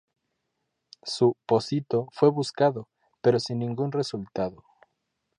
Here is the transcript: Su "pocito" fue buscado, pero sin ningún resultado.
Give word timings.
Su 1.03 1.37
"pocito" 1.45 2.07
fue 2.11 2.31
buscado, 2.31 2.89
pero 3.21 3.39
sin 3.39 3.59
ningún 3.59 3.91
resultado. 3.91 4.63